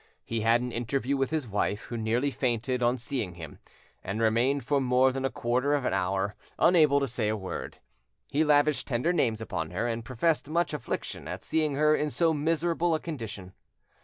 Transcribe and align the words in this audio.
He 0.25 0.41
had 0.41 0.61
an 0.61 0.71
interview 0.71 1.15
with 1.15 1.29
his 1.29 1.47
wife, 1.47 1.81
who 1.83 1.95
nearly 1.95 2.31
fainted 2.31 2.81
on 2.81 2.97
seeing 2.97 3.35
him, 3.35 3.59
and 4.03 4.19
remained 4.19 4.65
for 4.65 4.81
more 4.81 5.11
than 5.11 5.25
a 5.25 5.29
quarter 5.29 5.75
of 5.75 5.85
an 5.85 5.93
hour 5.93 6.33
unable 6.57 6.99
to 6.99 7.07
say 7.07 7.27
a 7.29 7.37
word. 7.37 7.77
He 8.27 8.43
lavished 8.43 8.87
tender 8.87 9.13
names 9.13 9.41
upon 9.41 9.69
her, 9.69 9.87
and 9.87 10.03
professed 10.03 10.49
much 10.49 10.73
affliction 10.73 11.27
at 11.27 11.43
seeing 11.43 11.75
her 11.75 11.95
in 11.95 12.09
so 12.09 12.33
miserable 12.33 12.95
a 12.95 12.99
condition. 12.99 13.53